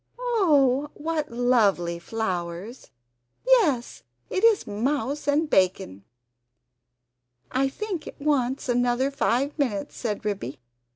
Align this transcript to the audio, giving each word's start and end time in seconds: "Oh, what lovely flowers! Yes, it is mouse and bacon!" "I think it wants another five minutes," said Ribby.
"Oh, 0.17 0.89
what 0.95 1.29
lovely 1.29 1.99
flowers! 1.99 2.89
Yes, 3.45 4.01
it 4.31 4.43
is 4.43 4.65
mouse 4.65 5.27
and 5.27 5.47
bacon!" 5.47 6.05
"I 7.51 7.69
think 7.69 8.07
it 8.07 8.19
wants 8.19 8.67
another 8.67 9.11
five 9.11 9.55
minutes," 9.59 9.95
said 9.95 10.25
Ribby. 10.25 10.59